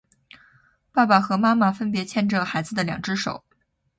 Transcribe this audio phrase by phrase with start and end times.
[0.91, 3.43] 爸爸和妈妈分别牵着孩子的两只手